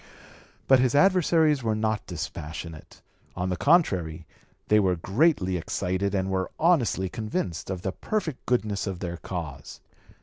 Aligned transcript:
But 0.67 0.79
his 0.79 0.95
adversaries 0.95 1.61
were 1.61 1.75
not 1.75 2.07
dispassionate; 2.07 3.03
on 3.35 3.49
the 3.49 3.55
contrary 3.55 4.25
they 4.67 4.79
were 4.79 4.95
greatly 4.95 5.57
excited 5.57 6.15
and 6.15 6.31
were 6.31 6.49
honestly 6.57 7.07
convinced 7.07 7.69
of 7.69 7.83
the 7.83 7.91
perfect 7.91 8.43
goodness 8.47 8.87
of 8.87 8.97
their 8.99 9.17
cause. 9.17 9.79